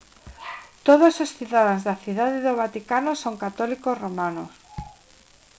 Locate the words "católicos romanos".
3.45-4.51